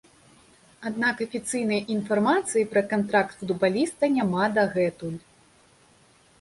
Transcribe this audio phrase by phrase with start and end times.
[0.89, 5.19] Аднак афіцыйнай інфармацыі пра кантракт футбаліста няма дагэтуль.